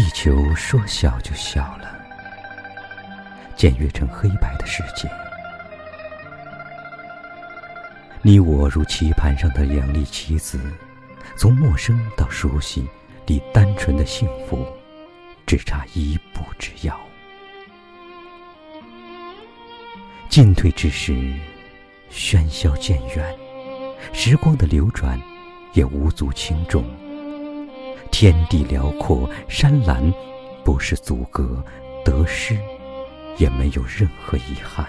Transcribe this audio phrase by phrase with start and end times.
[0.00, 1.94] 地球说小就小了，
[3.54, 5.06] 简约成黑白的世界。
[8.22, 10.58] 你我如棋盘上的两粒棋子，
[11.36, 12.88] 从陌生到熟悉，
[13.26, 14.66] 离单纯的幸福，
[15.44, 16.98] 只差一步之遥。
[20.30, 21.12] 进退之时，
[22.10, 23.38] 喧嚣渐远，
[24.14, 25.20] 时光的流转
[25.74, 26.86] 也无足轻重。
[28.20, 30.12] 天地辽阔，山岚
[30.62, 31.64] 不是阻隔，
[32.04, 32.54] 得失
[33.38, 34.86] 也没有任何遗憾。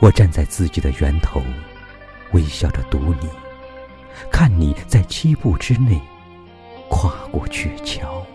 [0.00, 1.42] 我站在自己的源头，
[2.32, 3.28] 微笑着读你，
[4.30, 6.00] 看你在七步之内
[6.88, 8.26] 跨过鹊桥。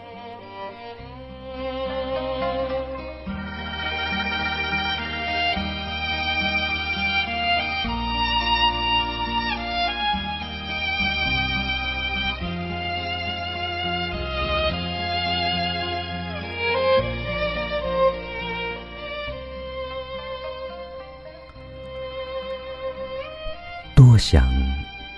[24.11, 24.51] 多想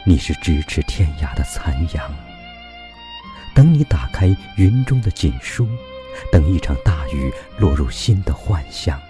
[0.05, 2.13] 你是咫尺天涯的残阳，
[3.55, 5.67] 等你打开云中的锦书，
[6.31, 9.01] 等一场大雨落入心的幻象，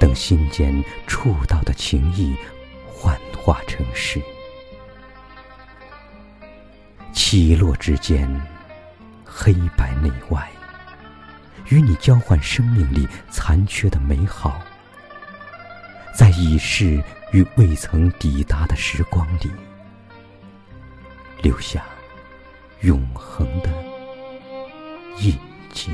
[0.00, 2.34] 等心间触到的情意
[2.92, 4.20] 幻化成诗。
[7.12, 8.28] 起落之间，
[9.24, 10.50] 黑白内外，
[11.68, 14.60] 与你交换生命里残缺的美好，
[16.12, 17.00] 在已逝。
[17.32, 19.50] 与未曾抵达的时光里，
[21.42, 21.84] 留下
[22.80, 23.70] 永恒的
[25.18, 25.36] 印
[25.72, 25.90] 记。